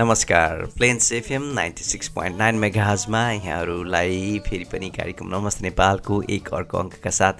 [0.00, 6.48] नमस्कार। Plains FM ninety six point nine मेगाजमा यहाँहरूलाई फेरि पनि कार्यक्रम नमस्ते नेपालको एक
[6.54, 7.32] अर्को अङ्कका साथ।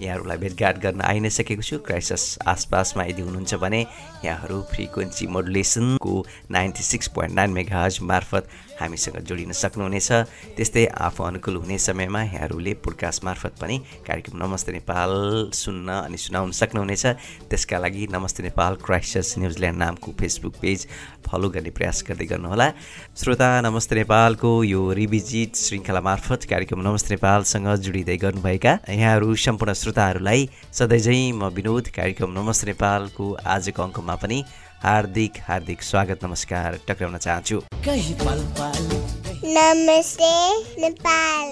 [0.00, 3.80] यहाँहरूलाई भेटघाट गर्न आइ नै सकेको छु। क्राइसिस आसपासमा यदि हुनुहुन्छ भने
[4.24, 6.14] यहाँहरू frequency मोडुलेसनको
[6.50, 8.48] ninety six point nine megas मार्फत
[8.80, 10.08] हामीसँग जोडिन सक्नुहुनेछ।
[10.56, 15.10] त्यस्तै आफू अनुकूल हुने समयमा यहाँहरूले पोडकास्ट मार्फत पनि कार्यक्रम नमस्ते नेपाल
[15.52, 17.04] सुन्न अनि सुनाउन सक्नुहुनेछ।
[17.50, 20.86] त्यसका लागि Namaste Nepal crisis New Zealand नामको फेसबुक पेज
[21.26, 22.68] फलो गर्ने प्रयास गर्दै गर्नुहोला।
[23.18, 30.48] श्रोता नमस्ते नेपालको यो रिभिजिट श्रृङ्खला मार्फत कार्यक्रम नमस्ते नेपालसँग जोडिँदै गर्नुभएका यहाँहरू सम्पूर्ण श्रोताहरूलाई
[30.76, 34.38] सधैँझै म विनोद कार्यक्रम नमस्ते नेपालको आजको अङ्कमा पनि
[34.84, 37.56] हार्दिक हार्दिक स्वागत नमस्कार टक्राउन चाहन्छु।
[39.56, 40.32] नमस्ते
[40.84, 41.48] नेपाल।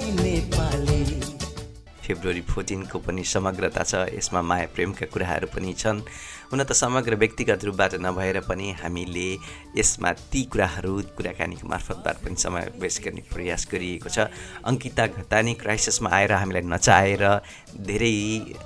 [2.04, 6.04] फेब्रुअरी फोर्टिनको पनि समग्रता छ यसमा माया प्रेमका कुराहरू पनि छन्।
[6.46, 9.28] हुन त समग्र व्यक्तिगत रूपबाट नभएर पनि हामीले
[9.76, 14.30] यसमा ती कुराहरू कुराकानीको मार्फतबाट पनि समावेश गर्ने प्रयास गरिएको छ।
[14.62, 17.24] अङ्किता घतानी क्राइसिसमा आएर हामीलाई नचाहेर
[17.82, 18.14] धेरै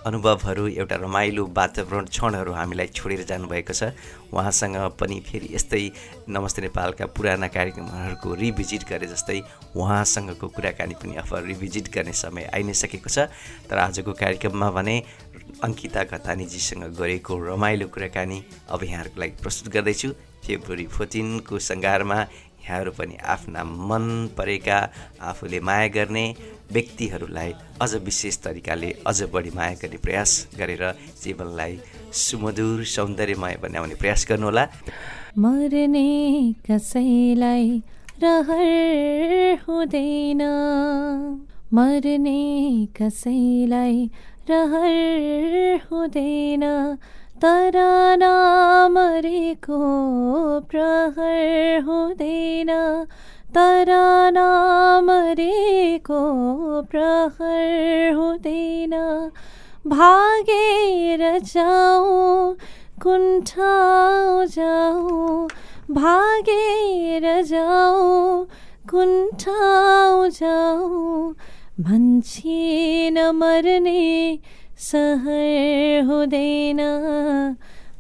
[0.05, 3.97] अनुभवहरू एउटा रमाइलो वातावरण क्षणहरू हामीलाई छोडेर जानुभएको छ।
[4.31, 5.83] उहाँसँग पनि फेरि यस्तै
[6.29, 9.41] नमस्ते नेपालका पुराना कार्यक्रमहरूको रिभिजिट गरे जस्तै
[9.75, 13.27] उहाँसँगको कुराकानी पनि अब रिभिजिट गर्ने समय आइ नै सकेको छ।
[13.67, 14.97] तर आजको कार्यक्रममा भने
[15.63, 18.39] अङ्किता घतानीजीसँग गरेको रमाइलो कुराकानी
[18.71, 20.09] अब यहाँहरूको लागि प्रस्तुत गर्दैछु।
[20.47, 22.19] फेब्रुअरी फोर्टिनको सङ्घारमा
[22.61, 23.61] यहाँहरू पनि आफ्ना
[23.91, 24.05] मन
[24.39, 24.79] परेका
[25.21, 26.25] आफूले माया गर्ने
[26.73, 27.53] व्यक्तिहरूलाई
[27.83, 30.85] अझ विशेष तरिकाले अझ बढी माया गर्ने प्रयास गरेर
[31.23, 31.79] जीवनलाई
[32.15, 34.65] सुमधुर सौन्दर्यमय बनाउने प्रयास गर्नुहोला।
[35.39, 36.09] मर्ने
[36.67, 37.83] कसैलाई
[38.23, 40.43] रहर हुँदैन।
[41.75, 42.41] मर्ने
[42.99, 43.99] कसैलाई
[44.51, 46.63] रहर हुँदैन।
[47.45, 47.77] तर
[48.23, 49.81] नमरेको
[50.71, 52.71] प्रहर हुँदैन।
[53.55, 53.91] तर
[54.37, 56.23] नमरेको
[56.83, 58.95] प्रहर हुँदैन।
[59.87, 62.57] भागेर जाउँ
[63.03, 65.49] कुन ठाउँ जाउँ
[65.91, 68.47] भागेर जाउँ
[68.91, 71.35] कुन ठाउँ जाउँ
[71.81, 74.39] मान्छे नमर्ने
[74.79, 76.81] सहर हुँदैन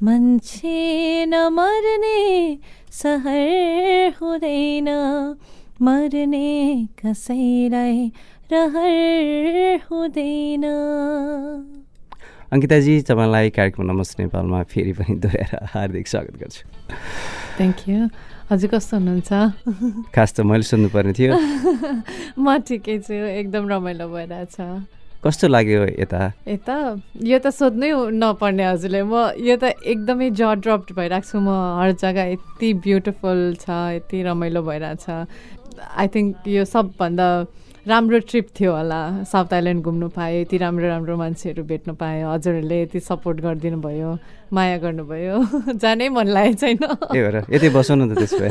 [0.04, 2.20] मान्छे नमर्ने
[2.92, 4.88] सहर हुँदैन
[5.82, 6.50] मर्ने
[7.00, 8.12] कसैलाई
[8.52, 10.64] रहर हुँदैन
[12.52, 16.64] अङ्किताजी तपाईँलाई कार्यक्रम नमस्ते नेपालमा फेरि पनि दोहोऱ्याएर हार्दिक स्वागत गर्छु।
[17.56, 17.98] थ्याङ्क यू
[18.50, 20.11] हजुर कस्तो हुनुहुन्छ?
[20.11, 21.33] खास त मैले सोध्नुपर्ने थियो।
[22.43, 24.56] म ठिकै छु एकदम रमाइलो भइरहेछ।
[25.22, 26.21] कस्तो लाग्यो यता?
[26.50, 26.77] यता?
[27.31, 31.94] यो त सोध्नै नपर्ने हजुरले। म यो त एकदमै ज ड्रप्ड भइरहेको छु। म हर
[32.03, 33.71] जग्गा यति ब्युटिफुल छ
[34.03, 37.28] यति रमाइलो भइरहेछ। आई थिङ्क यो सबभन्दा
[37.88, 42.82] राम्रो ट्रिप थियो होला। साउथ आइल्यान्ड घुम्नु पाएँ यति राम्रो राम्रो मान्छेहरू भेट्नु पाएँ हजुरहरूले
[42.82, 44.10] यति सपोर्ट गरिदिनु भयो
[44.52, 45.36] माया गर्नुभयो
[45.82, 48.50] जानै मन लागेको छैन। यतै बसौँ न त त्यसो भए।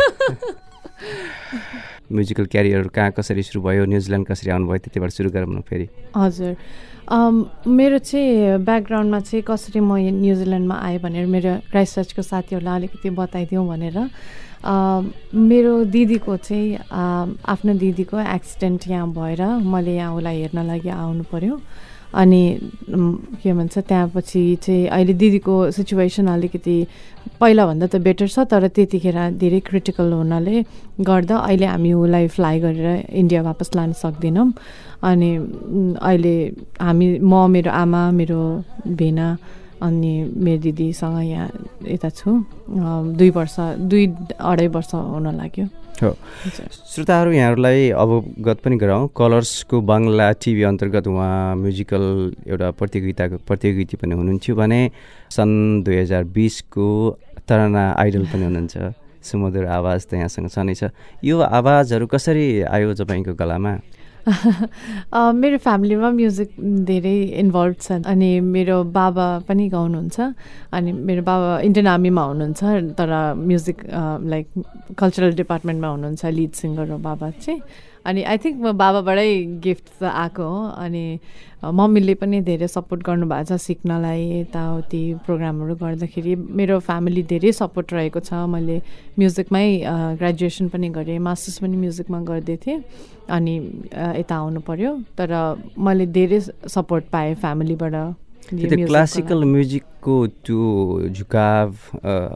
[2.10, 5.88] म्युजिकल क्यारियर कहाँ कसरी सुरु भयो न्युजिल्यान्ड कसरी आउनुभयो त्यतिबाट सुरु गरौँ न फेरि।
[6.18, 6.54] हजुर।
[7.70, 9.94] मेरो चाहिँ ब्याकग्राउन्डमा चाहिँ कसरी म
[10.26, 13.98] न्युजिल्यान्डमा आएँ भनेर मेरो क्राइस्ट चर्चको साथीहरूलाई अलिकति बताइदिउँ भनेर।
[14.64, 16.78] मेरो दिदीको चाहिँ
[17.48, 21.60] आफ्नो दिदीको एक्सिडेन्ट यहाँ भएर मैले यहाँ उसलाई हेर्न लागि आउनु पऱ्यो
[22.20, 22.42] अनि
[23.40, 26.76] के भन्छ त्यहाँपछि चाहिँ अहिले दिदीको सिचुएसन अलिकति
[27.40, 30.64] पहिलाभन्दा त बेटर छ तर त्यतिखेर धेरै क्रिटिकल हुनाले
[31.08, 34.52] गर्दा अहिले हामी उसलाई फ्लाइ गरेर इन्डिया वापस लान सक्दैनौँ।
[35.06, 35.30] अनि
[36.02, 36.36] अहिले
[36.82, 38.42] हामी म मेरो आमा मेरो
[39.00, 39.28] भेना
[39.82, 41.48] अनि मेरो दिदीसँग यहाँ
[41.88, 42.30] यता छु।
[43.16, 44.06] दुई वर्ष दुई
[44.36, 45.66] अढाई वर्ष हुन लाग्यो।
[46.04, 46.12] हो।
[46.92, 52.04] श्रोताहरू यहाँहरूलाई अवगत पनि गराउँ। कलर्सको बङ्गला टिभी अन्तर्गत उहाँ म्युजिकल
[52.48, 54.82] एउटा प्रतियोगिताको प्रतियोगिता पनि हुनुहुन्थ्यो भने
[55.36, 56.88] सन् दुई हजार बिसको
[57.48, 58.76] तराना आइडल पनि हुनुहुन्छ।
[59.20, 60.84] सुमधुर आवाज त यहाँसँग छँदै छ।
[61.24, 63.74] यो आवाजहरू कसरी आयो तपाईँको गलामा?
[64.28, 66.50] मेरो फ्यामिलीमा म्युजिक
[66.86, 70.18] धेरै इन्भल्भ छ अनि मेरो बाबा पनि गाउनुहुन्छ
[70.76, 72.62] अनि मेरो बाबा इन्डियन आर्मीमा हुनुहुन्छ
[73.00, 73.10] तर
[73.50, 73.78] म्युजिक
[74.34, 74.48] लाइक
[75.00, 77.62] कल्चरल डिपार्टमेन्टमा हुनुहुन्छ लिड सिङ्गर हो बाबा चाहिँ।
[78.10, 79.30] अनि आई थिङ्क म बाबाबाटै
[79.66, 81.04] गिफ्ट आएको हो। अनि
[81.60, 88.20] मम्मीले पनि धेरै सपोर्ट गर्नुभएको छ सिक्नलाई यताउति प्रोग्रामहरू गर्दाखेरि। मेरो फ्यामिली धेरै सपोर्ट रहेको
[88.20, 88.78] छ। मैले
[89.20, 89.68] म्युजिकमै
[90.22, 92.80] ग्रेजुएसन पनि गरेँ मास्टर्स पनि म्युजिकमा गर्दै थिएँ।
[93.30, 93.54] अनि
[94.24, 95.30] यता आउनु पऱ्यो तर
[95.78, 96.40] मैले धेरै
[96.76, 97.96] सपोर्ट पाएँ फ्यामिलीबाट
[98.50, 99.44] क्लासिकल
[100.00, 101.74] म्युजिकको त्यो झुकाव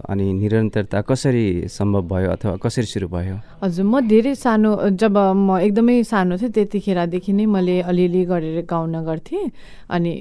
[0.09, 3.35] अनि निरन्तरता कसरी सम्भव भयो अथवा कसरी सुरु भयो?
[3.63, 8.95] हजुर म धेरै सानो जब म एकदमै सानो थिएँ त्यतिखेरदेखि नै मैले अलिअलि गरेर गाउन
[9.05, 9.51] गर्थेँ।
[9.89, 10.11] अनि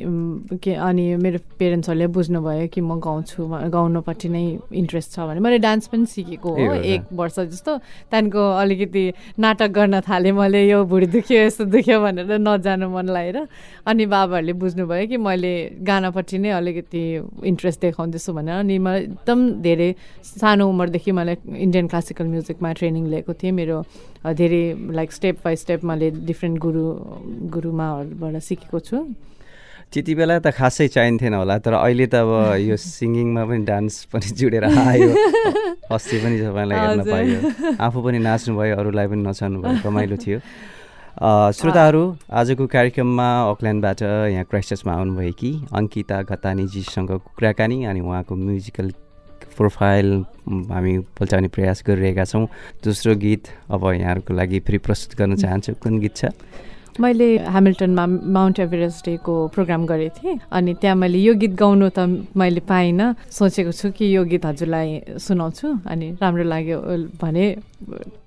[0.63, 3.41] के अनि मेरो पेरेन्ट्सहरूले बुझ्नुभयो कि म गाउँछु
[3.75, 7.73] गाउनुपट्टि नै इन्ट्रेस्ट छ भने मैले डान्स पनि सिकेको हो एक वर्ष जस्तो।
[8.11, 9.05] त्यहाँदेखिको अलिकति
[9.39, 13.39] नाटक गर्न थालेँ मैले यो भुँडी दुख्यो यस्तो दुख्यो भनेर नजानु मन लागेर।
[13.87, 15.53] अनि बाबाहरूले बुझ्नुभयो कि मैले
[15.83, 17.03] गानापट्टि नै अलिकति
[17.45, 19.95] इन्ट्रेस्ट देखाउँदैछु भनेर अनि म एकदम धेरै
[20.25, 23.83] सानो उमेरदेखि मैले इन्डियन क्लासिकल म्युजिकमा ट्रेनिङ लिएको थिएँ मेरो
[24.35, 24.63] धेरै
[24.93, 26.85] लाइक स्टेप बाई स्टेप मैले डिफ्रेन्ट गुरु
[27.55, 28.97] गुरुमाहरूबाट सिकेको छु।
[29.93, 32.31] त्यति बेला त खासै चाहिन्थेन होला तर अहिले त अब
[32.65, 35.11] यो सिङ्गिङमा पनि डान्स पनि जुडेर आयो।
[35.93, 37.39] अस्ति पनि तपाईँलाई हेर्न पाइयो।
[37.77, 40.39] आफू पनि नाच्नुभयो अरूलाई पनि नचाउनु भयो रमाइलो थियो।
[41.13, 48.91] श्रोताहरू आजको कार्यक्रममा अकल्यान्डबाट यहाँ क्राइस्टर्समा आउनुभएकी अङ्किता घतानीजीसँग कुराकानी अनि उहाँको म्युजिकल
[49.57, 50.09] प्रोफाइल
[50.73, 52.47] हामी पल्टाउने प्रयास गरिरहेका छौँ।
[52.85, 56.33] दोस्रो गीत अब यहाँहरूको लागि फेरि प्रस्तुत गर्न चाहन्छु। कुन गीत छ?
[57.01, 61.99] मैले ह्यामिल्टनमा माउन्ट एभरेस्ट डेको प्रोग्राम गरेको थिएँ अनि त्यहाँ मैले यो गीत गाउनु त
[62.37, 66.79] मैले पाइनँ। सोचेको छु कि यो गीत हजुरलाई सुनाउँछु अनि राम्रो लाग्यो
[67.23, 67.47] भने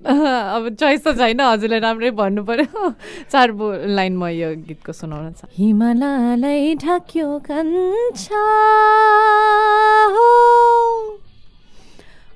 [0.06, 2.94] अब चोइस त छैन हजुरलाई राम्रै भन्नु पऱ्यो
[3.32, 3.66] चार बो
[3.96, 8.44] लाइन म यो गीतको सुनाउन छ हिमालय ढाक्यो कन्छा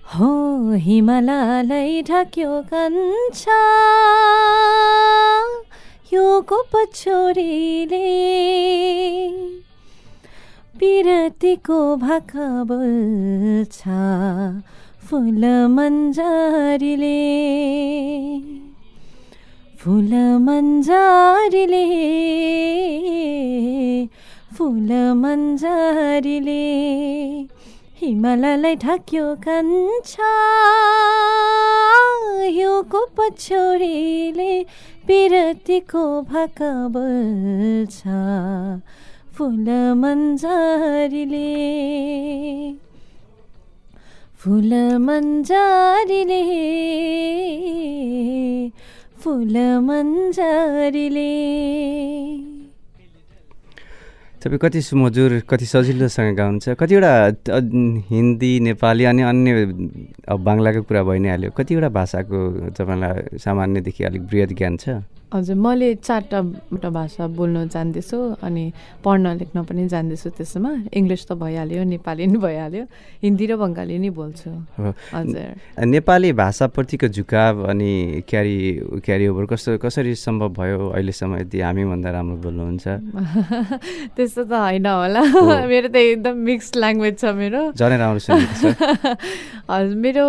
[0.10, 0.30] हो।
[0.86, 3.60] हिमालय ढाक्यो कन्छा।
[6.14, 6.28] यो
[6.74, 8.08] पछोरीले
[10.80, 13.82] पिरतीको भाका बोल्छ
[15.10, 15.46] फुल
[15.76, 17.20] मन्जारीले
[19.84, 20.12] फुल
[20.48, 21.86] मन्जारीले
[24.58, 24.92] फुल
[25.22, 26.64] मन्जारीले
[28.02, 30.14] हिमालयलाई ढाक्यो कान्छ।
[32.60, 32.74] यो
[33.18, 34.52] पछोरीले
[35.10, 36.02] पिरतीको
[36.32, 38.02] भाका बोल्छ
[39.38, 39.70] फुल
[40.02, 41.48] मन्जारीले
[44.44, 44.74] फुल
[45.08, 46.44] मन्जारीले
[49.24, 49.58] फुल
[49.88, 51.30] मन्जारीले
[54.39, 56.80] तपाईँ कति सुमजुर कति सजिलोसँग गाउनुहुन्छ?
[56.80, 57.13] कतिवटा
[58.07, 59.51] हिन्दी नेपाली अनि अन्य
[60.31, 62.39] अब बाङ्लाको कुरा भइ नै हाल्यो। कतिवटा भाषाको
[62.71, 65.03] तपाईँलाई सामान्यदेखि अलिक वृहत ज्ञान छ?
[65.34, 68.64] हजुर मैले चारवटा भाषा बोल्न जान्दैछु अनि
[69.06, 72.84] पढ्न लेख्न पनि जान्दैछु त्यसमा। इङ्ग्लिस त भइहाल्यो नेपाली पनि भइहाल्यो
[73.24, 74.50] हिन्दी र बङ्गाली नै बोल्छु।
[75.14, 77.92] हजुर। नेपाली भाषाप्रतिको झुकाव अनि
[78.26, 78.58] क्यारी
[79.06, 82.86] क्यारी ओभर कस्तो कसरी सम्भव भयो अहिलेसम्म यदि हामीभन्दा राम्रो बोल्नुहुन्छ?
[84.18, 85.22] त्यस्तो त होइन होला।
[85.72, 88.18] मेरो त एकदम मिक्स ल्याङ्ग्वेज छ मेरो। झनै राम्रो
[89.70, 90.25] हजुर मेरो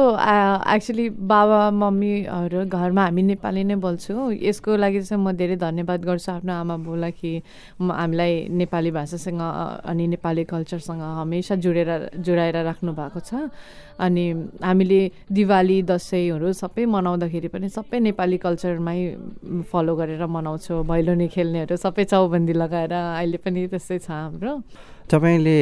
[0.77, 6.01] एक्चुली बाबा मम्मीहरू घरमा हामी नेपाली नै बोल्छौँ। यसको लागि लागि चाहिँ म धेरै धन्यवाद
[6.05, 7.33] गर्छु आफ्नो आमा बाउलाई कि
[7.79, 9.41] हामीलाई नेपाली भाषासँग
[9.87, 13.55] अनि नेपाली कल्चरसँग हमेसा जोडेर जोडाएर राख्नु भएको छ।
[14.01, 14.25] अनि
[14.65, 18.99] हामीले दिवाली दसैँहरू सबै मनाउँदाखेरि पनि सबै नेपाली कल्चरमै
[19.71, 24.53] फलो गरेर मनाउँछौँ। भैलोनी खेल्नेहरू सबै चौबन्दी लगाएर। अहिले पनि त्यस्तै छ हाम्रो।
[25.11, 25.57] तपाईँले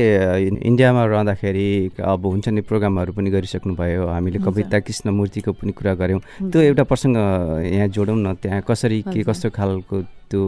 [0.69, 6.21] इन्डियामा रहँदाखेरि अब हुन्छ नि प्रोग्रामहरू पनि गरिसक्नुभयो। हामीले कविता कृष्णमूर्तिको पनि कुरा गऱ्यौँ।
[6.53, 7.17] त्यो एउटा प्रसङ्ग
[7.65, 9.97] यहाँ जोडौँ न। त्यहाँ कसरी के कस्तो खालको
[10.29, 10.43] त्यो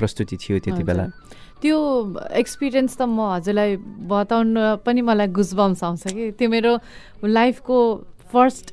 [0.00, 1.04] प्रस्तुति थियो त्यति बेला?
[1.60, 1.76] त्यो
[2.32, 3.76] एक्सपिरियन्स त म हजुरलाई
[4.08, 6.72] बताउन पनि मलाई गुजबम्स आउँछ कि। त्यो मेरो
[7.28, 7.76] लाइफको
[8.32, 8.66] फर्स्ट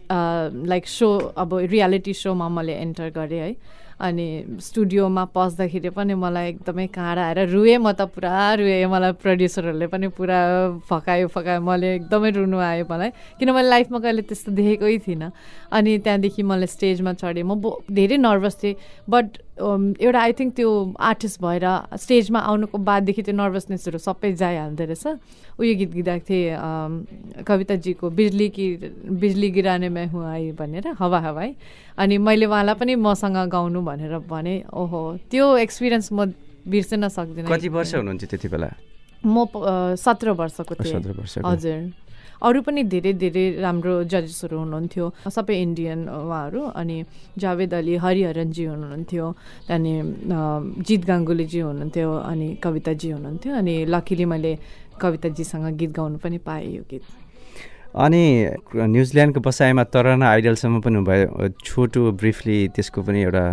[0.72, 3.52] लाइक सो अब रियालिटी सोमा मैले एन्टर गरेँ है।
[4.00, 9.88] अनि स्टुडियोमा पस्दाखेरि पनि मलाई एकदमै काँडा आएर रुएँ। म त पुरा रुएँ। मलाई प्रड्युसरहरूले
[9.92, 10.40] पनि पुरा
[10.88, 15.32] फकायो फकायो। मैले एकदमै रुनु आयो मलाई। किन मैले लाइफमा कहिले त्यस्तो देखेकै थिइनँ।
[15.72, 17.60] अनि त्यहाँदेखि मैले स्टेजमा चढेँ। म
[17.92, 18.76] धेरै नर्भस थिएँ।
[19.10, 19.28] बट
[19.60, 21.66] एउटा आई थिङ्क त्यो आर्टिस्ट भएर
[22.00, 25.06] स्टेजमा आउनुको बाददेखि त्यो नर्भसनेसहरू सबै जाइहाल्दो रहेछ
[25.60, 28.66] उयो गीत गीत थिएँ कविताजीको बिजली कि
[29.20, 31.56] बिजली गिराने मै हुँ आई भनेर हवा हवाई।
[32.00, 35.02] अनि मैले उहाँलाई पनि मसँग गाउनु भनेर भने ओहो
[35.32, 36.32] त्यो एक्सपिरियन्स म
[36.68, 38.70] बिर्सिन सक्दिनँ। कति वर्ष हुनुहुन्थ्यो त्यति बेला?
[39.26, 39.46] म
[40.00, 40.96] सत्र वर्षको थिएँ।
[41.44, 41.80] हजुर।
[42.40, 45.06] अरू पनि धेरै धेरै राम्रो जजेसहरू हुनुहुन्थ्यो।
[45.36, 46.98] सबै इन्डियन उहाँहरू अनि
[47.36, 49.26] जावेद अली हरिहरनजी हुनुहुन्थ्यो
[49.68, 54.54] त्यहाँदेखि जित गाङ्गुलीजी हुनुहुन्थ्यो अनि कविताजी हुनुहुन्थ्यो अनि लकिली मैले
[55.04, 57.04] कविताजीसँग गीत गाउनु पनि पाएँ यो गीत।
[57.90, 58.24] अनि
[58.76, 63.44] न्युजिल्यान्डको बसाइमा तराना आइडलसम्म पनि भयो। छोटो ब्रिफली त्यसको पनि एउटा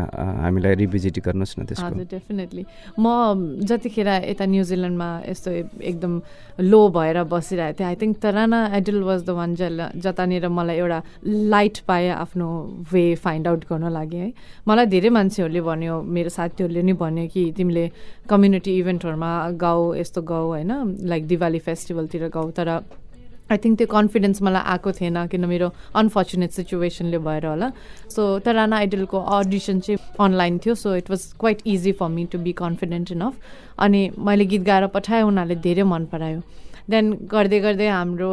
[0.45, 2.63] हामीलाई रिभिजिट गर्नुहोस् न त्यसको। हजुर डेफिनेटली।
[3.01, 5.51] म जतिखेर यता न्युजिल्यान्डमा यस्तो
[5.81, 6.13] एकदम
[6.61, 9.63] लो भएर बसिरहेको थिएँ I think Tarana idol was the one ज
[10.05, 12.47] जतानिर मलाई एउटा लाइट पाएँ आफ्नो
[12.93, 14.33] वे फाइन्ड आउट गर्न लागि है।
[14.69, 17.85] मलाई धेरै मान्छेहरूले भन्यो मेरो साथीहरूले नि भन्यो कि तिमीले
[18.29, 20.73] कम्युनिटी इभेन्टहरूमा गाऊ यस्तो गाऊ होइन।
[21.09, 22.69] लाइक दिवाली फेस्टिभलतिर गाऊ तर
[23.51, 27.71] आई थिङ्क त्यो कन्फिडेन्स मलाई आएको थिएन किन मेरो अनफर्चुनेट सिचुएसनले भएर होला।
[28.11, 32.25] सो तर राना आइडलको अडिसन चाहिँ अनलाइन थियो so it was quite easy for me
[32.33, 33.35] to be confident enough
[33.79, 36.43] अनि मैले गीत गाएर पठाएँ उनीहरूले धेरै मन परायो।
[36.91, 38.31] देन गर्दै गर्दै हाम्रो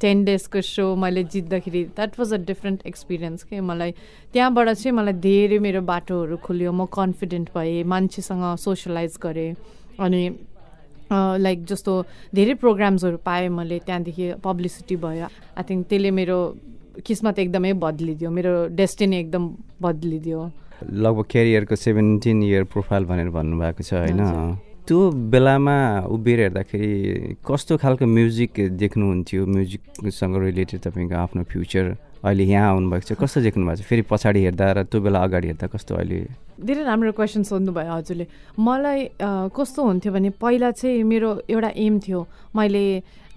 [0.00, 3.92] टेन डेजको सो मैले जित्दाखेरि that was a different experience के मलाई।
[4.32, 9.54] त्यहाँबाट चाहिँ मलाई धेरै मेरो बाटोहरू खुल्यो म कन्फिडेन्ट भएँ मान्छेसँग सोसलाइज गरेँ।
[9.98, 10.22] अनि
[11.12, 11.92] लाइक जस्तो
[12.34, 16.38] धेरै प्रोग्राम्सहरू पाएँ मैले त्यहाँदेखि पब्लिसिटी भयो। आई थिङ्क त्यसले मेरो
[17.06, 19.44] किस्मत एकदमै बदलिदियो। मेरो डेस्टिनी एकदम
[19.82, 20.40] बदलिदियो।
[20.84, 24.20] लगभग क्यारियरको सेभेन्टिन इयर प्रोफाइल भनेर भन्नुभएको छ होइन?
[24.86, 24.98] त्यो
[25.32, 25.76] बेलामा
[26.08, 29.46] उभिएर हेर्दाखेरि कस्तो खालको म्युजिक देख्नुहुन्थ्यो?
[29.46, 31.84] म्युजिकसँग रिलेटेड तपाईँको आफ्नो फ्युचर
[32.24, 33.12] अहिले यहाँ आउनुभएको छ?
[33.14, 33.86] कस्तो देख्नु भएको छ?
[33.86, 36.18] फेरि पछाडि हेर्दा र त्यो बेला अगाडि हेर्दा कस्तो अहिले?
[36.58, 38.26] धेरै राम्रो क्वेसन सोध्नुभयो हजुरले।
[38.58, 38.98] मलाई
[39.54, 42.20] कस्तो हुन्थ्यो भने पहिला चाहिँ मेरो एउटा एम थियो
[42.58, 42.84] मैले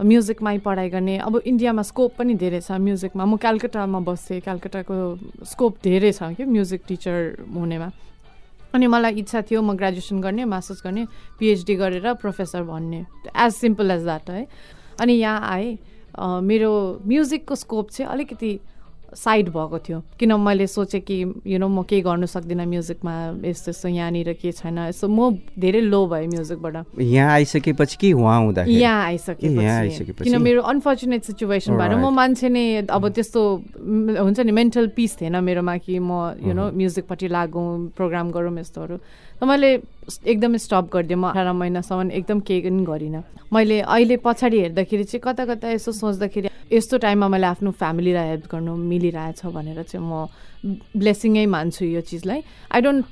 [0.01, 4.95] म्युजिकमै पढाइ गर्ने। अब इन्डियामा स्कोप पनि धेरै छ म्युजिकमा म क्यालकटामा बस्थेँ क्यालकटाको
[5.45, 7.89] स्कोप धेरै छ कि म्युजिक टिचर हुनेमा।
[8.73, 11.05] अनि मलाई इच्छा थियो म ग्रेजुएसन गर्ने मास्टर्स गर्ने
[11.37, 14.43] पिएचडी गरेर प्रोफेसर भन्ने एज सिम्पल एज द्याट है।
[14.97, 15.77] अनि यहाँ आएँ।
[16.19, 16.71] मेरो
[17.07, 18.59] म्युजिकको स्कोप चाहिँ अलिकति
[19.11, 23.69] साइड भएको थियो। किन मैले सोचेँ कि यु नो म केही गर्नु सक्दिनँ म्युजिकमा यस्तो
[23.71, 28.63] यस्तो यहाँनिर के छैन यस्तो म धेरै लो भएँ म्युजिकबाट। यहाँ आइसकेपछि कि उहाँ हुँदा
[28.71, 33.41] यहाँ आइसकेपछि। किन मेरो अनफर्चुनेट सिचुएसन भएर म मान्छे नै अब त्यस्तो
[34.23, 38.95] हुन्छ नि मेन्टल पिस थिएन मेरोमा कि म यु नो म्युजिकपट्टि लागौँ प्रोग्राम गरौँ यस्तोहरू।
[38.95, 44.59] त मैले एकदमै स्टप गरिदिएँ म अठार महिनासम्म एकदम केही पनि गरिनँ। मैले अहिले पछाडि
[44.59, 49.83] हेर्दाखेरि चाहिँ कता कता यसो सोच्दाखेरि यस्तो टाइममा मैले आफ्नो फ्यामिलीलाई हेल्प गर्नु मिलिरहेछ भनेर
[49.83, 50.25] चाहिँ म
[50.65, 52.41] ब्लेसिङै मान्छु यो चिजलाई
[52.71, 53.05] I don't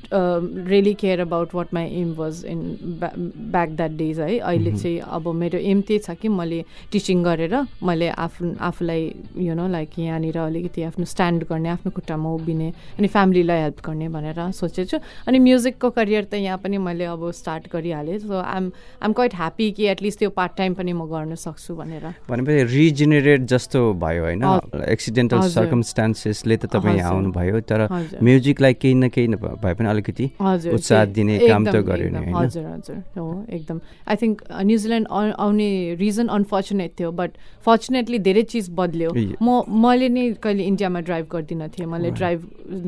[0.70, 2.60] really care about what my am was in
[3.02, 7.56] back that days है अहिले चाहिँ अब मेरो एम त्यही छ कि मैले टिचिङ गरेर
[7.84, 9.02] मैले आफू आफूलाई
[9.48, 14.08] यु नो लाइक यहाँनिर अलिकति आफ्नो स्ट्यान्ड गर्ने आफ्नो खुट्टामा उभिने अनि फ्यामिलीलाई हेल्प गर्ने
[14.10, 18.72] भनेर सोचेको छु। अनि म्युजिकको करियर त यहाँ पनि मैले अब start गरिहालेँ। So I'm
[19.02, 23.42] I'm quite happy कि एटलिस्ट त्यो पार्ट टाइम पनि म गर्न सक्छु भनेर। भनेपछि रिजेनेरेट
[23.50, 24.44] जस्तो भयो होइन?
[24.88, 27.88] एक्सिडेन्टल सर्कमस्टान्सेसले त तपाईँ आउनु भयो तर
[28.30, 29.28] म्युजिकलाई केही न केही
[29.64, 30.30] भए पनि अलिकति
[30.76, 35.08] उत्साह दिने काम त गर्यो नि हजुर हजुर। हो एकदम। आई थिङ्क न्युजिल्यान्ड
[35.48, 35.70] आउने
[36.00, 37.32] रिजन अनफर्चुनेट थियो बट
[37.66, 42.40] फर्चुनेटली धेरै चिज बद्ल्यो। म मैले नै कहिले इन्डियामा ड्राइभ गर्दिनँ थिएँ। मैले ड्राइभ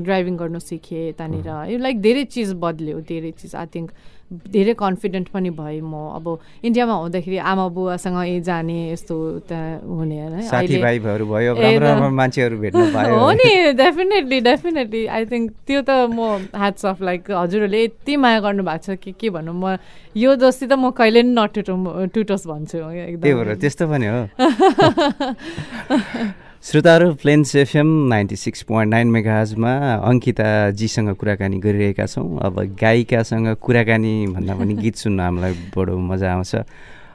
[0.08, 3.92] ड्राइभिङ गर्नु सिकेँ यतानिर लाइक धेरै चिज बद्ल्यो धेरै चिज आई थिङ्क
[4.32, 6.26] धेरै कन्फिडेन्ट पनि भएँ म। अब
[6.64, 9.16] इन्डियामा हुँदाखेरि आमा बुवासँग जाने यस्तो
[9.48, 10.18] त्यहाँ हुने
[13.12, 18.40] हो नि डेफिनेटली डेफिनेटली आई थिङ्क त्यो त म ह्याट्स अफ लाइक हजुरहरूले यति माया
[18.40, 19.78] गर्नु भएको छ कि के भनौँ म
[20.16, 24.20] यो दोस्ती त म कहिले पनि नटुटौँ टुटोस् भन्छु। एकदम। त्यस्तो पनि हो।
[26.64, 29.72] श्रोताहरू Plains FM ninety six point nine मेगाजमा
[30.06, 36.56] अङ्किताजीसँग कुराकानी गरिरहेका छौँ। अब गायिकासँग कुराकानी भन्दा पनि गीत सुन्न हामीलाई बडो मजा आउँछ।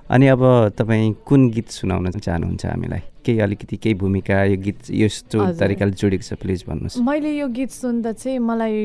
[0.07, 0.43] अनि अब
[0.79, 3.03] तपाईँ कुन गीत सुनाउन चाहनुहुन्छ हामीलाई?
[3.27, 7.71] केही अलिकति केही भूमिका यो गीत यस्तो तरिकाले जोडेको छ प्लिज भन्नुहोस्। मैले यो गीत
[7.75, 8.77] सुन्दा चाहिँ मलाई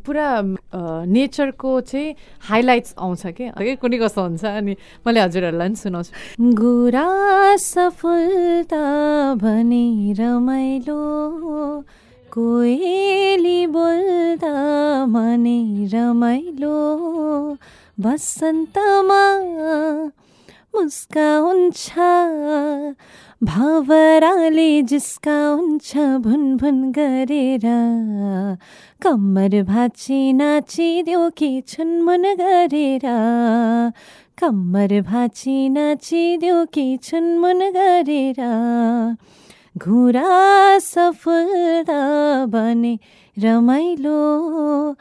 [0.00, 0.28] पुरा
[1.12, 2.14] नेचरको चाहिँ
[2.48, 3.76] हाइलाइट्स आउँछ कि?
[3.76, 4.44] कुनै कस्तो हुन्छ?
[4.48, 4.72] अनि
[5.04, 6.12] मैले हजुरहरूलाई पनि सुनाउँछु।
[6.56, 7.08] गुरा
[7.60, 8.84] सफलता
[9.44, 11.00] भने रमाइलो
[12.32, 14.56] कोइली बोल्दा
[15.04, 15.60] मने
[15.92, 16.80] रमाइलो
[18.00, 19.24] बसन्तमा
[20.74, 21.90] मुस्काउँछ
[23.42, 27.66] भावराले जिस्काउँछ भुन भुन गरेर।
[29.02, 33.06] कम्मर भाँची नाचिदेऊ कि छुनमुन गरेर।
[34.38, 38.40] कम्मर भाँची नाचिदेऊ कि छुनमुन गरेर।
[39.78, 42.00] घुरा सफलता
[42.46, 42.98] बने
[43.36, 44.92] रमाइलो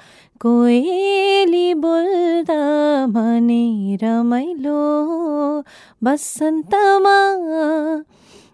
[0.42, 2.56] कोइली बोल्दा
[3.06, 4.80] भने रमाइलो।
[6.04, 7.18] बसन्तमा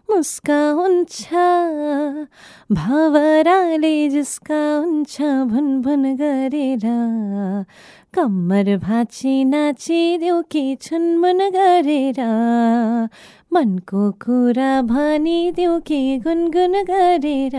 [0.10, 1.28] मुस्काउँछ
[2.72, 6.86] भावराले जिस्काउँछ भुन भुन गरेर
[8.14, 12.20] कम्मर भाँची नाचिदेऊ कि छुनमुन गरेर।
[13.54, 17.56] मनको कुरा भनिदेऊ कि गुनगुन गरेर।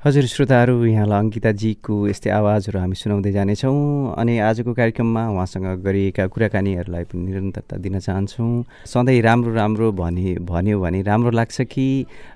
[0.00, 7.04] हजुर श्रोताहरू यहाँलाई अङ्किताजीको यस्तै आवाजहरू हामी सुनाउँदै जानेछौँ अनि आजको कार्यक्रममा उहाँसँग गरिएका कुराकानीहरूलाई
[7.04, 11.86] पनि निरन्तरता दिन चाहन्छौँ। सधैँ राम्रो राम्रो भने भन्यो भने राम्रो लाग्छ कि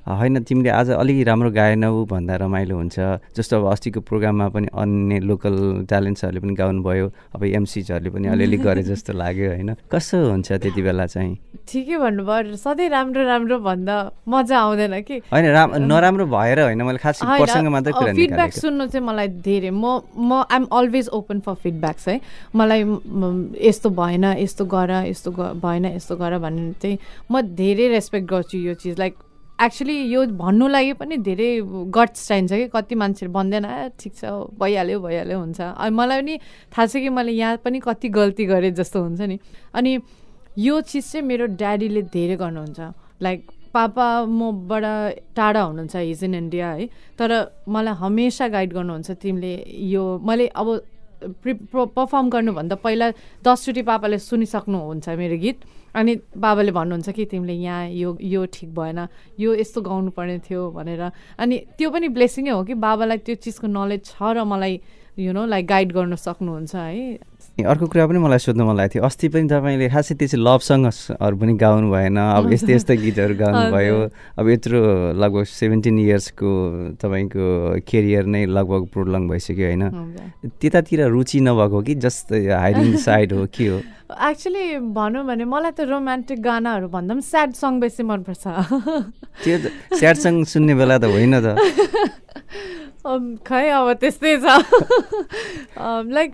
[0.05, 5.25] होइन तिमीले आज अलिक राम्रो गाएनौ भन्दा रमाइलो हुन्छ। जस्तो अब अस्तिको प्रोग्राममा पनि अन्य
[5.25, 9.71] लोकल ट्यालेन्ट्सहरूले पनि गाउनुभयो अब एमसिजहरूले पनि अलिअलि गरे जस्तो लाग्यो होइन?
[9.89, 11.33] कस्तो हुन्छ त्यति बेला चाहिँ?
[11.69, 13.97] ठिकै भन्नुभयो सधैँ राम्रो राम्रो भन्दा
[14.29, 15.17] मजा आउँदैन कि?
[15.33, 20.65] होइन राम नराम्रो भएर होइन मैले खास फिडब्याक सुन्नु चाहिँ मलाई धेरै म म I'm
[20.71, 22.21] always open for feedbacks है।
[22.55, 22.83] मलाई
[23.65, 25.31] यस्तो भएन यस्तो गर यस्तो
[25.65, 26.99] भएन यस्तो गर भन्ने चाहिँ
[27.31, 29.15] म धेरै रेस्पेक्ट गर्छु यो चिज। लाइक
[29.63, 31.51] एक्चुली यो भन्नु लागि पनि धेरै
[31.95, 32.69] गट्स चाहिन्छ कि?
[32.75, 33.67] कति मान्छेहरू भन्दैन
[33.99, 34.25] ठिक छ
[34.59, 36.35] भइहाल्यो भइहाल्यो हुन्छ। अनि मलाई पनि
[36.75, 39.39] थाहा छ कि मैले यहाँ पनि कति गल्ती गरेँ जस्तो हुन्छ नि।
[39.75, 39.93] अनि
[40.59, 42.81] यो चिज चाहिँ मेरो ड्याडीले धेरै गर्नुहुन्छ।
[43.23, 43.41] लाइक
[43.75, 44.85] पापा मबाट
[45.35, 47.31] टाढा हुनुहुन्छ हिज इन इन्डिया है। तर
[47.69, 49.53] मलाई हमेसा गाइड गर्नुहुन्छ तिमीले
[49.91, 50.69] यो मैले अब
[51.43, 53.11] प्रि पर्फर्म गर्नुभन्दा पहिला
[53.43, 55.59] दसचोटि पापाले सुनिसक्नुहुन्छ मेरो गीत।
[55.95, 58.99] अनि बाबाले भन्नुहुन्छ कि तिमीले यहाँ यो यो ठिक भएन
[59.41, 61.03] यो यस्तो गाउनु पर्ने थियो भनेर।
[61.39, 64.75] अनि त्यो पनि ब्लेसिङै हो कि बाबालाई त्यो चिजको नलेज छ र मलाई
[65.19, 67.19] यु नो लाइक गाइड गर्न सक्नुहुन्छ है।
[67.55, 71.37] अर्को कुरा पनि मलाई सोध्नु मन लागेको थियो। अस्ति पनि तपाईँले खासै त्यसै लभ सङ्गहरू
[71.39, 73.97] पनि गाउनु भएन। अब यस्तै यस्तै गीतहरू गाउनुभयो।
[74.43, 74.79] अब यत्रो
[75.15, 76.51] लगभग सेभेन्टिन इयर्सको
[76.99, 77.45] तपाईँको
[77.87, 79.85] केरियर नै लगभग प्रोलङ भइसक्यो होइन?
[80.51, 83.79] त्यतातिर रुचि नभएको कि जस्तै हाइडिङ साइड हो के हो?
[84.11, 88.45] एक्चुली भनौँ भने मलाई त रोमान्टिक गानाहरू भन्दा पनि स्याड सङ बेसी मनपर्छ।
[89.45, 89.57] त्यो
[89.97, 91.57] स्याड सङ सुन्ने बेला त होइन त।
[93.49, 94.47] खै अब त्यस्तै छ।
[96.09, 96.31] लाइक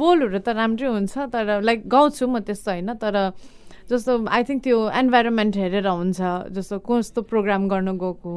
[0.00, 3.16] बोलहरू त राम्रै हुन्छ तर लाइक गाउँछु म त्यस्तो होइन तर
[3.88, 6.20] जस्तो आई थिङ्क त्यो इन्भाइरोमेन्ट हेरेर हुन्छ
[6.52, 8.32] जस्तो कस्तो प्रोग्राम गर्नु गएको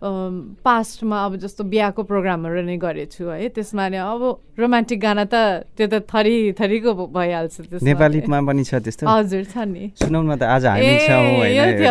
[0.00, 4.22] पास्टमा अब जस्तो बिहाको प्रोग्रामहरू नै गरेछु है। त्यसमा नै अब
[4.56, 9.04] रोमान्टिक गाना त त्यो त थरी थरीको भइहाल्छ नेपालीमा पनि छ त्यस्तो?
[9.04, 11.44] हजुर छ नि। सुनाउन त आज हामी छौँ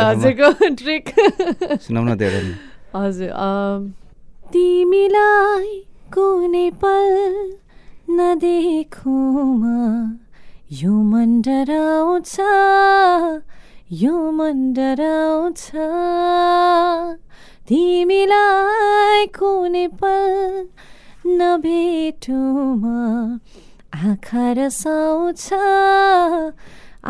[0.10, 0.50] हजुरको
[0.82, 1.06] ट्रिक।
[1.86, 2.22] सुनाउन त
[2.98, 3.30] हजुर
[4.50, 5.70] तिमीलाई
[6.10, 7.14] कुनै पल
[8.10, 9.78] नदेखुमा
[10.82, 12.36] यो मन डराउँछ
[14.02, 15.62] यो मन डराउँछ।
[17.70, 20.34] तिमीलाई कुनै पल
[21.40, 23.02] नभेटुमा।
[24.10, 25.46] आँखा रसाउँछ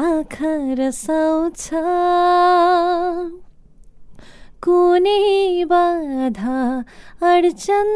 [0.04, 1.64] आँखा रसाउँछ।
[4.64, 6.60] कुनै बाधा
[7.24, 7.90] अडचन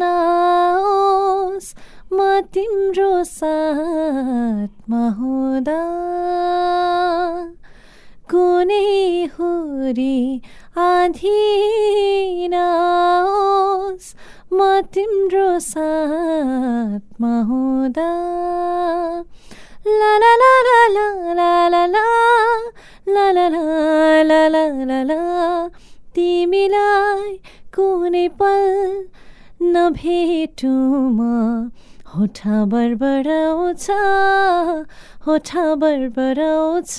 [0.00, 1.70] नओस्
[2.12, 5.80] म तिम्रो साथमा हुँदा।
[8.30, 10.18] कुनै हुरी
[10.78, 11.38] आधी
[12.52, 14.10] नओस्
[14.56, 14.58] म
[14.94, 18.10] तिम्रो साथमा हुँदा
[19.98, 21.84] ला ला ला ला ला ला ला
[23.14, 23.46] ला ला
[24.30, 25.20] ला ला ला ला
[26.14, 27.36] तिमीलाई
[27.74, 28.64] कुनै पल
[29.74, 31.34] नभेटुमा
[32.10, 33.86] होठा बरबराउँछ
[35.26, 36.94] होठा बरबराउँछ।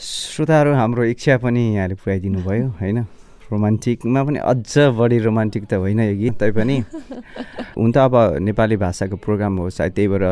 [0.00, 2.98] श्रोताहरू हाम्रो इच्छा पनि यहाँले पुऱ्याइदिनु भयो होइन?
[3.52, 6.76] रोमान्टिकमा पनि अझ बढी रोमान्टिक त होइन यो गीत तैपनि।
[7.78, 10.24] हुन त अब नेपाली भाषाको प्रोग्राम हो सायद त्यही भएर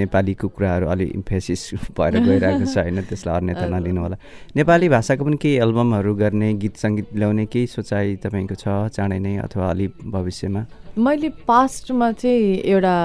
[0.00, 1.62] नेपालीको कुराहरू अलिक इम्फेसिस
[1.98, 4.16] भएर गइरहेको छ होइन त्यसलाई अन्यथा नलिनु होला
[4.56, 9.36] नेपाली भाषाको पनि केही एल्बमहरू गर्ने गीत सङ्गीत ल्याउने केही सोचाइ तपाईँको छ चाँडै नै
[9.46, 10.62] अथवा अलिक भविष्यमा?
[10.96, 12.96] मैले पास्टमा चाहिँ एउटा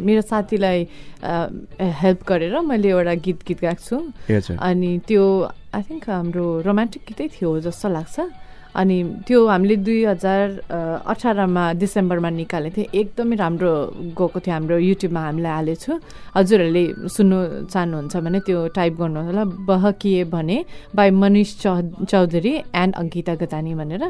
[0.00, 0.78] मेरो साथीलाई
[2.00, 3.96] हेल्प गरेर मैले एउटा गीत गीत गाएको छु।
[4.58, 5.24] अनि त्यो
[5.74, 8.16] आई थिङ्क हाम्रो रोमान्टिक गीतै थियो जस्तो लाग्छ।
[8.80, 10.46] अनि त्यो हामीले दुई हजार
[11.12, 13.72] अठारमा डिसेम्बरमा निकालेको थियौँ। एकदमै राम्रो
[14.18, 15.92] गएको थियो हाम्रो युट्युबमा हामीले हालेको छु
[16.38, 16.84] हजुरहरूले
[17.16, 17.38] सुन्नु
[17.72, 20.56] चाहनुहुन्छ भने त्यो टाइप गर्नु होला बहकिए भने
[20.94, 21.72] बाई मनिष चौ
[22.06, 24.04] चौधरी एन्ड अङ्किता गतानी भनेर।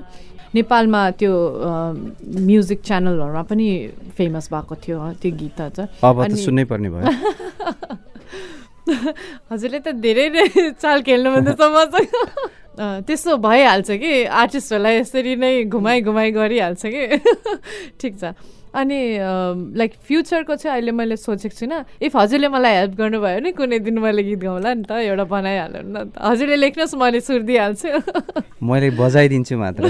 [0.55, 1.33] नेपालमा त्यो
[2.49, 3.67] म्युजिक च्यानलहरूमा पनि
[4.17, 7.05] फेमस भएको थियो त्यो गीतहरू चाहिँ अब त सुन्नै पर्ने भयो।
[9.53, 10.45] हजुरले त धेरै नै
[10.81, 17.05] चाल खेल्नु भन्दैछ मसँग। त्यस्तो भइहाल्छ कि आर्टिस्टहरूलाई यसरी नै घुमाइ घुमाइ गरिहाल्छ कि?
[18.01, 18.35] ठिक छ।
[18.75, 19.01] अनि
[19.75, 23.99] लाइक फ्युचरको चाहिँ अहिले मैले सोचेको छुइनँ। इफ हजुरले मलाई हेल्प गर्नुभयो भने कुनै दिन
[23.99, 27.89] मैले गीत गाउँला नि त एउटा बनाइहाल्नु न त। हजुरले लेख्नुहोस् मैले सुर दिइहाल्छु
[28.69, 29.83] मैले बजाइदिन्छु मात्र।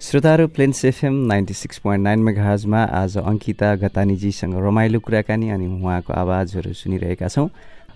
[0.00, 6.12] श्रोताहरू Plains FM ninety six point nine मेघाजमा आज अङ्किता घतानीजीसँग रमाइलो कुराकानी अनि उहाँको
[6.12, 7.48] आवाजहरू सुनिरहेका छौँ।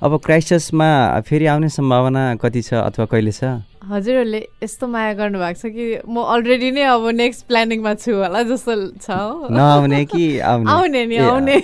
[0.02, 0.88] अब क्राइसिसमा
[1.20, 3.44] फेरि आउने सम्भावना कति छ अथवा कहिले छ?
[3.90, 8.74] हजुरहरूले यस्तो माया गर्नुभएको छ कि म अलरेडी नै अब नेक्स्ट प्लानिङमा छु होला जस्तो
[9.02, 9.10] छ
[9.50, 11.06] नआउने कि आउने?
[11.06, 11.56] नि आउने।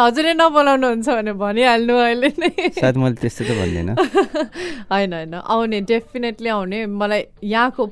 [0.00, 2.50] हजुरले नबोलाउनुहुन्छ भने भनिहाल्नु अहिले नै।
[2.80, 3.96] सायद मैले त्यस्तो त भन्दिनँ।
[4.92, 7.86] होइन होइन। आउने डेफिनेटली आउने। मलाई यहाँको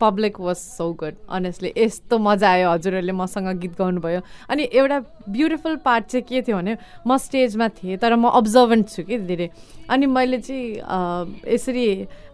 [0.00, 5.76] public was so good honestly यस्तो मजा आयो हजुरहरूले मसँग गीत गाउनुभयो। अनि एउटा ब्युटिफुल
[5.84, 9.48] पार्ट चाहिँ के थियो भने म स्टेजमा थिएँ तर म अब्जर्भेन्ट छु कि धेरै
[9.90, 11.86] अनि मैले चाहिँ यसरी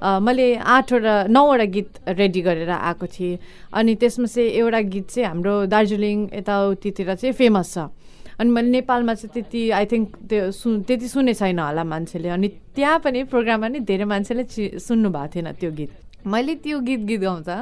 [0.02, 3.38] मैले आठवटा नौवटा गीत रेडी गरेर आएको थिएँ।
[3.72, 7.88] अनि त्यसमा चाहिँ एउटा गीत चाहिँ हाम्रो दार्जिलिङ यताउतितिर चाहिँ फेमस छ।
[8.34, 12.48] अनि मैले नेपालमा चाहिँ त्यति आई थिङ्क त्यो सु त्यति सुने छैन होला मान्छेले। अनि
[12.74, 14.44] त्यहाँ पनि प्रोग्राममा नि धेरै मान्छेले
[14.82, 15.92] सुन्नु भएको थिएन त्यो गीत।
[16.26, 17.56] मैले त्यो गीत गीत गाउँदा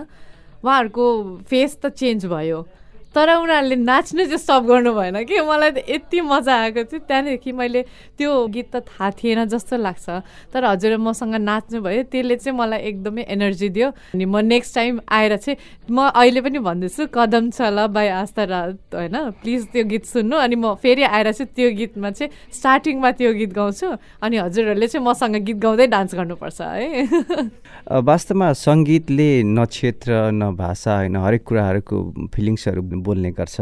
[0.63, 1.07] उहाँहरूको
[1.51, 2.59] फेस त चेन्ज भयो।
[3.15, 7.53] तर उनीहरूले नाच्नु चाहिँ स्टप गर्नु भएन कि। मलाई त यति मजा आएको थियो। त्यहाँदेखि
[7.53, 7.83] मैले
[8.17, 10.09] त्यो गीत त थाहा थिएन जस्तो लाग्छ।
[10.49, 15.01] तर हजुर मसँग नाच्नु भयो त्यसले चाहिँ मलाई एकदमै एनर्जी दियो। अनि म नेक्स्ट टाइम
[15.09, 15.57] आएर चाहिँ
[15.91, 20.37] म अहिले पनि भन्दैछु कदम छ ल बाई आस्था रात होइन। प्लिज त्यो गीत सुन्नु।
[20.37, 23.89] अनि म फेरि आएर चाहिँ त्यो गीतमा चाहिँ स्टार्टिङमा त्यो गीत गाउँछु।
[24.23, 27.51] अनि हजुरहरूले चाहिँ मसँग गीत गाउँदै डान्स गर्नुपर्छ है।
[28.09, 31.97] वास्तवमा सङ्गीतले न क्षेत्र न भाषा होइन हरेक कुराहरूको
[32.35, 33.57] फिलिङ्सहरू बोल्ने गर्छ।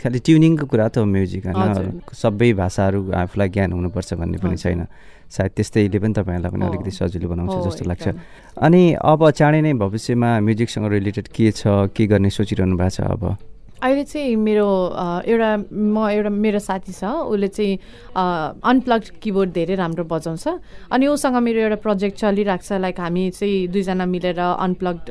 [0.00, 2.00] खालि ट्युनिङको कुरा त हो म्युजिक होइन?
[2.14, 4.86] सबै भाषाहरू आफूलाई ज्ञान हुनुपर्छ भन्ने पनि छैन।
[5.30, 8.06] सायद त्यस्तैले पनि तपाईँहरूलाई पनि अलिकति सजिलो बनाउँछ जस्तो लाग्छ।
[8.56, 13.53] अनि अब चाँडै नै भविष्यमा म्युजिकसँग रिलेटेड के छ के गर्ने सोचिरहनु भएको छ अब?
[13.82, 14.68] अहिले चाहिँ मेरो
[15.26, 17.78] एउटा म एउटा मेरो साथी छ उसले चाहिँ
[18.70, 20.46] अनप्लग्ड किबोर्ड धेरै राम्रो बजाउँछ।
[20.94, 25.06] अनि उसँग मेरो एउटा प्रोजेक्ट चलिरहेको छ लाइक हामी चाहिँ दुईजना मिलेर अनप्लग्ड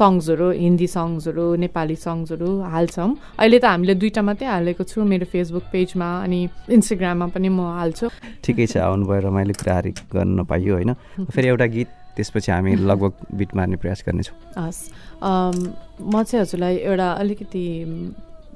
[0.00, 5.64] सङ्ग्सहरू हिन्दी सङ्ग्सहरू नेपाली सङ्ग्सहरू हाल्छौँ। अहिले त हामीले दुइटा मात्रै हालेको छु मेरो फेसबुक
[5.68, 6.40] पेजमा अनि
[6.72, 8.08] इन्स्टाग्राममा पनि म हाल्छु।
[8.40, 10.90] ठिकै छ आउनुभयो रमाइलो कुराहरू गर्न पाइयो होइन?
[11.36, 14.80] फेरि एउटा गीत त्यसपछि हामी लगभग बिट मार्ने प्रयास गर्नेछौँ। हस्।
[15.22, 17.64] म चाहिँ हजुरलाई एउटा अलिकति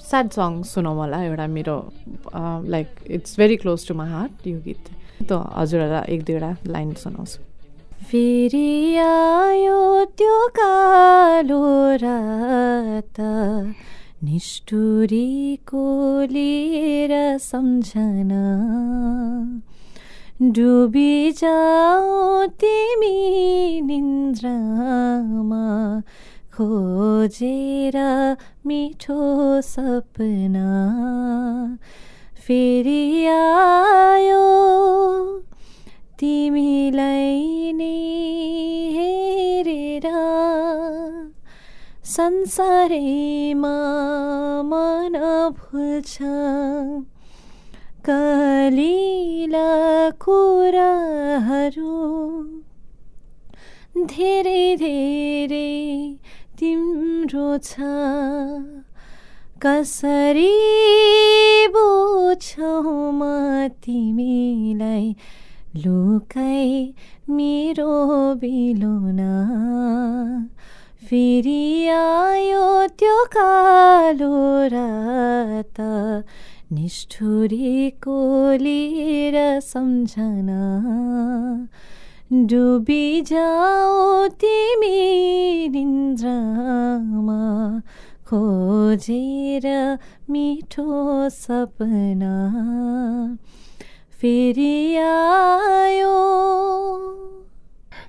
[0.08, 1.76] स्याड सङ सुनाउँ होला एउटा मेरो
[2.74, 4.84] like it's very close to my heart यो गीत।
[5.28, 7.40] त हजुरहरूलाई एक दुईवटा लाइन सुनाउँछु।
[8.10, 9.80] फेरि आयो
[10.18, 11.62] त्यो कालो
[12.02, 13.20] रात
[14.24, 15.84] निष्ठुरीको
[16.32, 18.44] लिएर सम्झना।
[20.42, 23.18] डुबी जाऊ तिमी
[24.34, 25.66] निन्द्रामा
[26.54, 27.96] खोजेर
[28.66, 29.18] मिठो
[29.62, 30.70] सपना
[32.46, 34.42] फेरि आयो।
[36.18, 37.94] तिमीलाई नै
[38.96, 40.06] हेरेर
[42.16, 43.76] संसारैमा
[44.72, 45.18] मन
[45.60, 46.18] भुल्छ।
[48.08, 49.70] कलिला
[50.24, 51.92] कुराहरू
[53.96, 56.18] धेरै धेरै
[56.58, 57.74] तिम्रो छ।
[59.62, 60.50] कसरी
[61.68, 63.22] बुझ्छौ म
[63.68, 65.16] तिमीलाई?
[65.76, 66.94] लुकाइ
[67.30, 69.34] मेरो बिलोना
[71.04, 74.34] फेरि आयो त्यो कालो
[74.66, 75.80] रात।
[76.72, 78.20] निष्ठुरीको
[78.52, 80.62] लिएर सम्झना।
[82.32, 87.42] डुबी जाऊ तिमी निन्द्रामा
[88.26, 89.66] खोजेर
[90.30, 92.34] मिठो सपना।
[94.20, 96.16] फेरि आयो।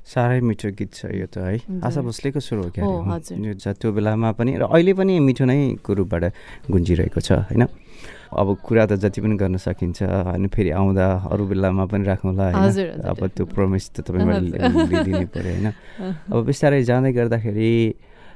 [0.07, 4.51] साह्रै मिठो गीत छ यो त है। आशा भोसलेको स्वर हो क्या त्यो बेलामा पनि
[4.57, 6.23] र अहिले पनि मिठो नै को रूपबाट
[6.71, 7.67] गुन्जिरहेको छ होइन?
[8.35, 13.07] अब कुरा त जति पनि गर्न सकिन्छ अनि फेरि आउँदा अरू बेलामा पनि राखौँला होइन।
[13.07, 15.67] अब त्यो प्रमिस त तपाईँबाट लिनै पऱ्यो होइन?
[16.31, 17.71] अब बिस्तारै जाँदै गर्दाखेरि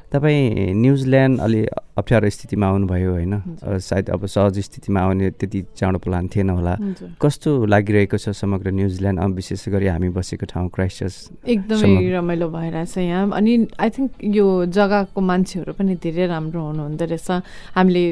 [0.10, 1.62] तपाईँ न्युजिल्यान्ड अलि
[2.02, 3.34] अप्ठ्यारो स्थितिमा आउनुभयो होइन?
[3.62, 6.74] सायद अब सहज स्थितिमा आउने त्यति चाँडो प्लान थिएन होला।
[7.22, 9.20] कस्तो लागिरहेको छ समग्र न्युजिल्यान्ड?
[9.22, 14.66] अब विशेष गरी हामी बसेको ठाउँ क्राइस्टचर्च एकदमै। रमाइलो भइरहेछ यहाँ। अनि आई थिङ्क यो
[14.66, 17.30] जग्गाको मान्छेहरू पनि धेरै राम्रो हुनुहुँदो रहेछ।
[17.78, 18.04] हामीले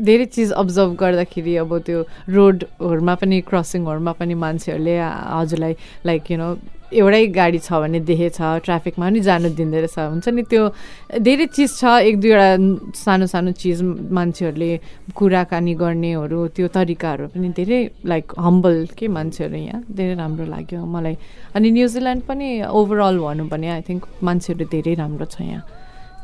[0.00, 1.98] धेरै चिज अब्जर्भ गर्दाखेरि अब त्यो
[2.36, 5.74] रोडहरूमा पनि क्रसिङहरूमा पनि मान्छेहरूले हजुरलाई
[6.06, 6.48] लाइक यु नो
[6.86, 10.62] एउटै गाडी छ भने देखेछ ट्राफिकमा पनि जानु दिँदो रहेछ। हुन्छ नि त्यो
[11.18, 12.50] धेरै चिज छ एक दुईवटा
[12.94, 13.82] सानो सानो चिज
[14.18, 14.70] मान्छेहरूले
[15.18, 21.16] कुराकानी गर्नेहरू त्यो तरिकाहरू पनि धेरै लाइक हम्बल के मान्छेहरू यहाँ। धेरै राम्रो लाग्यो मलाई।
[21.56, 25.64] अनि न्युजिल्यान्ड पनि ओभरअल भनौँ भने आई थिङ्क मान्छेहरू धेरै राम्रो छ यहाँ।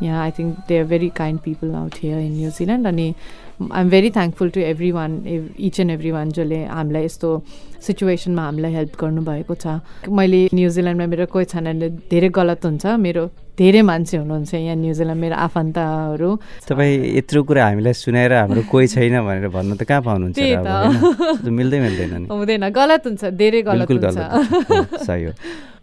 [0.02, 3.06] यहाँ I think they are very kind people out here in New Zealand अनि
[3.72, 4.60] I am very thankful to
[4.92, 5.10] everyone
[5.58, 7.28] each and every one जसले हामीलाई यस्तो
[7.86, 9.66] सिचुएसनमा हामीलाई हेल्प गर्नुभएको छ।
[10.08, 11.66] मैले न्युजिल्यान्डमा मेरो कोही छैन
[12.10, 13.24] धेरै गलत हुन्छ। मेरो
[13.58, 16.30] धेरै मान्छे हुनुहुन्छ यहाँ न्युजिल्यान्ड मेरो आफन्तहरू।
[16.68, 20.40] तपाईँ यत्रो कुरा हामीलाई सुनाएर हाम्रो कोही छैन भनेर भन्नु त कहाँ पाउनुहुन्छ
[21.52, 25.32] मिल्दै मिल्दैन नि। हुँदैन गलत हुन्छ धेरै गलत बिल्कुल हुन्छ। सही हो।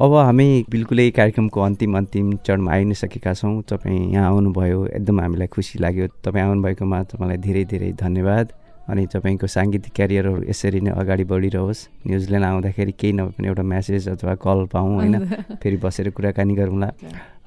[0.01, 5.15] अब हामी बिल्कुलै कार्यक्रमको अन्तिम अन्तिम चरणमा आइ नै सकेका छौँ। तपाईँ यहाँ आउनुभयो एकदम
[5.21, 8.58] हामीलाई खुसी लाग्यो। तपाईँ आउनुभएकोमा तपाईँलाई धेरै धेरै धन्यवाद।
[8.89, 14.09] अनि तपाईँको साङ्गीतिक क्यारियरहरू यसरी नै अगाडि बढिरहोस्। न्युजिल्यान्ड आउँदाखेरि केही नभए पनि एउटा म्यासेज
[14.09, 15.15] अथवा कल पाऊँ होइन?
[15.61, 16.89] फेरि बसेर कुराकानी गरौँला।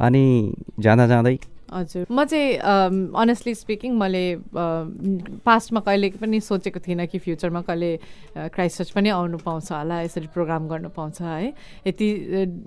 [0.07, 0.22] अनि
[0.78, 1.37] जाँदा जाँदै
[1.73, 2.59] हजुर। म चाहिँ
[3.17, 4.25] अनेस्टली स्पिकिङ मैले
[5.45, 7.91] पास्टमा कहिले पनि सोचेको थिइनँ कि फ्युचरमा कहिले
[8.53, 11.53] क्राइस्ट पनि आउनु पाउँछ होला यसरी प्रोग्राम गर्नु पाउँछ है।
[11.87, 12.09] यति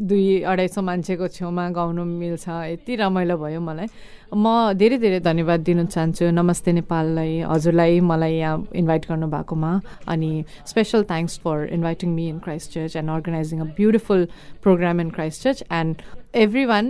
[0.10, 3.88] दुई अढाई सौ मान्छेको छेउमा गाउनु मिल्छ यति रमाइलो भयो मलाई।
[4.34, 9.72] म धेरै धेरै धन्यवाद दिन चाहन्छु। नमस्ते नेपाललाई हजुरलाई मलाई यहाँ इन्भाइट गर्नु भएकोमा
[10.10, 10.32] अनि
[10.66, 12.40] special thanks for inviting me in
[12.74, 14.28] Christchurch and organising a beautiful
[14.64, 15.10] programme in
[15.44, 16.02] Christchurch and
[16.66, 16.86] everyone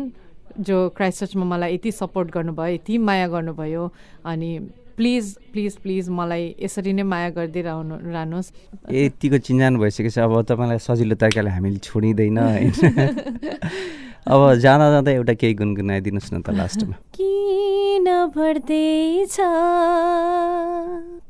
[0.60, 3.92] जो क्राइस्ट चर्चमा मलाई यति सपोर्ट गर्नुभयो यति माया गर्नुभयो
[4.26, 4.60] अनि
[4.98, 8.52] प्लिज प्लिज प्लिज मलाई यसरी नै माया गर्दै रहनु रहनुहोस्।
[8.92, 12.40] यतिको चिन्जान भइसकेपछि अब तपाईँलाई सजिलो तरिकाले हामीले छोडिँदैन।
[14.32, 19.36] अब जाँदा जाँदा एउटा केही गुनगुनाइदिनुहोस् न त लास्टमा। किन बढ्दैछ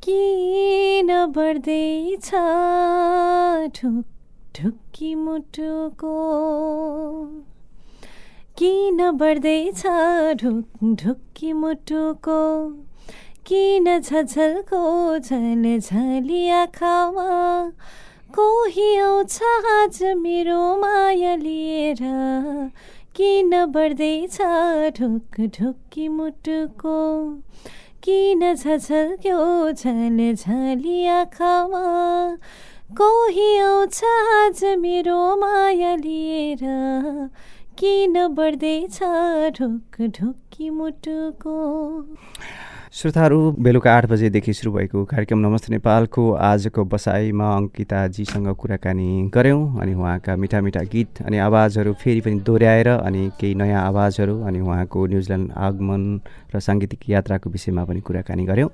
[0.06, 2.30] किन बढ्दैछ
[4.56, 6.16] ढुक्की मुटुको
[8.58, 9.84] किन बढ्दैछ
[10.44, 12.70] ढुक ढुक्की मुटुको?
[13.46, 17.70] किन झझल्को झल झली आँखामा?
[18.36, 19.40] कोही आउँछ
[19.72, 21.98] आज मेरो माया लिएर?
[23.16, 24.38] किन बढ्दैछ
[25.00, 27.26] ढुक ढुक्की मुटुको?
[28.04, 32.36] किन झझल्क्यो झल झली आँखामा?
[32.92, 36.64] कोही आउँछ आज मेरो माया लिएर?
[37.80, 39.00] किन बढ्दैछ
[39.56, 41.56] ढुक ढुक्की मुटुको?
[42.94, 49.94] श्रोताहरू बेलुका आठ बजेदेखि सुरु भएको कार्यक्रम नमस्ते नेपालको आजको बसाइमा अङ्किताजीसँग कुराकानी गऱ्यौँ अनि
[49.94, 55.06] उहाँका मिठा मिठा गीत अनि आवाजहरू फेरि पनि दोहोऱ्याएर अनि केही नयाँ आवाजहरू अनि उहाँको
[55.08, 56.04] न्युजिल्यान्ड आगमन
[56.56, 58.72] र साङ्गीतिक यात्राको विषयमा पनि कुराकानी गऱ्यौँ।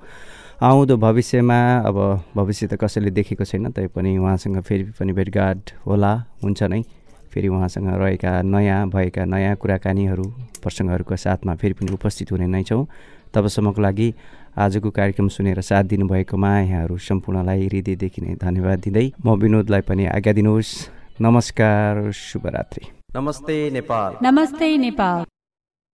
[0.62, 1.60] आउँदो भविष्यमा
[1.90, 1.98] अब
[2.36, 6.82] भविष्य त कसैले देखेको छैन तैपनि उहाँसँग फेरि पनि भेटघाट होला हुन्छ नै।
[7.32, 10.24] फेरि उहाँसँग रहेका नयाँ भएका नयाँ कुराकानीहरू
[10.62, 12.84] प्रसङ्गहरूको साथमा फेरि पनि उपस्थित हुने नै छौँ।
[13.34, 14.08] तबसम्मको लागि
[14.58, 20.32] आजको कार्यक्रम सुनेर साथ दिनुभएकोमा यहाँहरू सम्पूर्णलाई हृदयदेखि नै धन्यवाद दिँदै म विनोदलाई पनि आज्ञा
[20.32, 20.70] दिनुहोस्।
[21.20, 22.84] नमस्कार शुभरात्रि।
[23.16, 25.31] नमस्ते नेपाल। नमस्ते नेपाल।